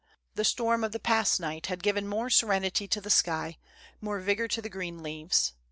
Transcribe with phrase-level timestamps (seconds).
[0.33, 3.59] The storm of the past night had given more serenity to the sky,
[4.01, 5.53] more vigor to the green leaves.